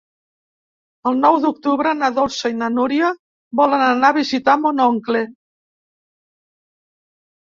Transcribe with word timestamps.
El 1.09 1.17
nou 1.25 1.35
d'octubre 1.43 1.91
na 1.97 2.07
Dolça 2.15 2.49
i 2.53 2.55
na 2.61 2.69
Núria 2.77 3.09
volen 3.61 3.83
anar 3.89 4.09
a 4.13 4.17
visitar 4.17 4.55
mon 4.63 4.81
oncle. 4.85 5.23